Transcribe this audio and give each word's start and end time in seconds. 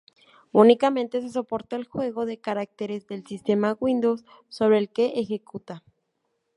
Únicamente 0.51 1.21
se 1.21 1.29
soporta 1.29 1.75
el 1.75 1.85
juego 1.85 2.25
de 2.25 2.39
caracteres 2.41 3.05
del 3.05 3.23
sistema 3.23 3.77
Windows 3.79 4.25
sobre 4.49 4.79
el 4.79 4.89
que 4.89 5.19
ejecuta. 5.19 5.83